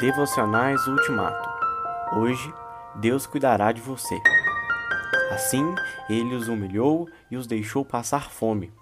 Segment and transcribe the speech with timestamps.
[0.00, 1.46] Devocionais Ultimato.
[2.16, 2.50] Hoje,
[2.94, 4.18] Deus cuidará de você.
[5.30, 5.74] Assim,
[6.08, 8.72] ele os humilhou e os deixou passar fome.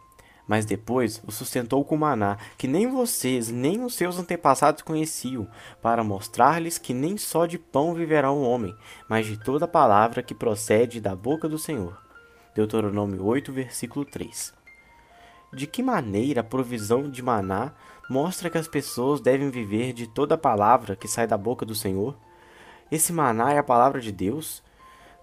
[0.46, 5.48] Mas depois os sustentou com maná, que nem vocês nem os seus antepassados conheciam,
[5.82, 8.73] para mostrar-lhes que nem só de pão viverá o um homem,
[9.09, 11.98] mas de toda palavra que procede da boca do Senhor.
[12.55, 14.57] Deuteronômio 8, versículo 3.
[15.53, 17.73] De que maneira a provisão de maná
[18.09, 22.16] mostra que as pessoas devem viver de toda palavra que sai da boca do Senhor?
[22.91, 24.62] Esse maná é a palavra de Deus?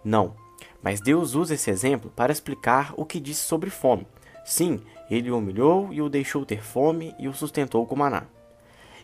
[0.04, 0.36] Não,
[0.82, 4.08] mas Deus usa esse exemplo para explicar o que disse sobre fome.
[4.44, 8.24] Sim, ele o humilhou e o deixou ter fome e o sustentou com maná.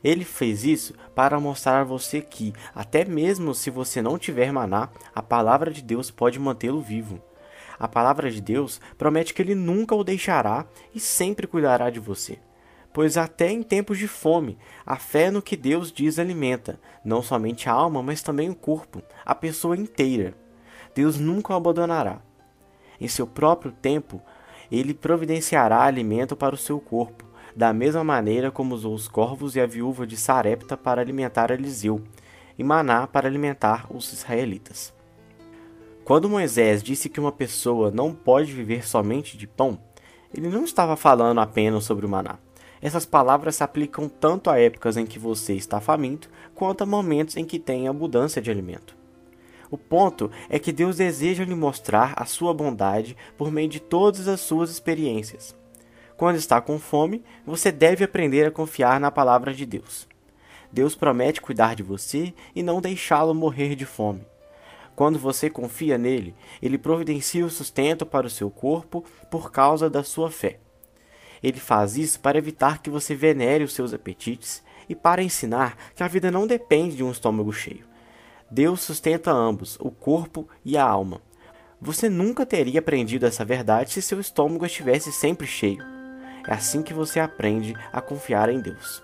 [0.03, 4.89] Ele fez isso para mostrar a você que, até mesmo se você não tiver maná,
[5.13, 7.21] a palavra de Deus pode mantê-lo vivo.
[7.81, 12.37] A palavra de Deus promete que ele nunca o deixará e sempre cuidará de você.
[12.93, 17.67] Pois até em tempos de fome, a fé no que Deus diz alimenta, não somente
[17.67, 20.35] a alma, mas também o corpo, a pessoa inteira.
[20.93, 22.21] Deus nunca o abandonará.
[22.99, 24.21] Em seu próprio tempo,
[24.71, 29.59] ele providenciará alimento para o seu corpo, da mesma maneira como usou os corvos e
[29.59, 31.99] a viúva de Sarepta para alimentar Eliseu,
[32.59, 34.93] e Maná para alimentar os israelitas.
[36.03, 39.79] Quando Moisés disse que uma pessoa não pode viver somente de pão,
[40.35, 42.39] ele não estava falando apenas sobre o maná.
[42.81, 47.37] Essas palavras se aplicam tanto a épocas em que você está faminto, quanto a momentos
[47.37, 48.95] em que tem abundância de alimento.
[49.69, 54.27] O ponto é que Deus deseja lhe mostrar a sua bondade por meio de todas
[54.27, 55.55] as suas experiências.
[56.17, 60.07] Quando está com fome, você deve aprender a confiar na palavra de Deus.
[60.71, 64.25] Deus promete cuidar de você e não deixá-lo morrer de fome.
[64.95, 70.03] Quando você confia nele, ele providencia o sustento para o seu corpo por causa da
[70.03, 70.59] sua fé.
[71.41, 76.03] Ele faz isso para evitar que você venere os seus apetites e para ensinar que
[76.03, 77.85] a vida não depende de um estômago cheio.
[78.49, 81.21] Deus sustenta ambos, o corpo e a alma.
[81.79, 85.83] Você nunca teria aprendido essa verdade se seu estômago estivesse sempre cheio.
[86.47, 89.01] É assim que você aprende a confiar em Deus.